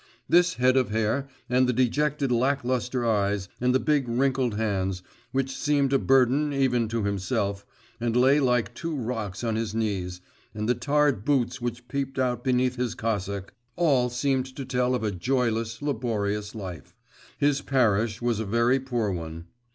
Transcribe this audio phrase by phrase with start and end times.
[0.27, 5.03] This head of hair, and the dejected lack lustre eyes, and the big wrinkled hands,
[5.31, 7.67] which seemed a burden even to himself,
[7.99, 10.19] and lay like two rocks on his knees,
[10.55, 15.03] and the tarred boots which peeped out beneath his cassock, all seemed to tell of
[15.03, 16.95] a joyless laborious life.
[17.37, 19.45] His parish was a very poor one.